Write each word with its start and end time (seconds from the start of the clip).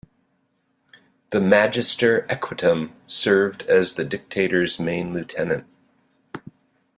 The 1.29 1.39
Magister 1.39 2.25
Equitum 2.27 2.93
served 3.05 3.61
as 3.69 3.93
the 3.93 4.03
Dictator's 4.03 4.79
main 4.79 5.13
lieutenant. 5.13 5.67